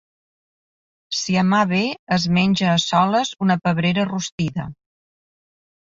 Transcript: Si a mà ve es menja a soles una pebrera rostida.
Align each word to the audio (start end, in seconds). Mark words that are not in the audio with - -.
Si 1.17 1.35
a 1.41 1.43
mà 1.49 1.59
ve 1.73 1.83
es 2.17 2.25
menja 2.37 2.71
a 2.71 2.79
soles 2.87 3.35
una 3.47 3.61
pebrera 3.67 4.07
rostida. 4.11 4.67